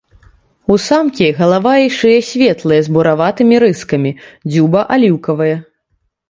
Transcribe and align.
У 0.75 0.77
самкі 0.85 1.27
галава 1.41 1.73
і 1.81 1.91
шыя 1.97 2.23
светлыя 2.29 2.81
з 2.87 2.95
бураватымі 2.95 3.55
рыскамі, 3.65 4.15
дзюба 4.51 4.81
аліўкавая. 4.97 5.53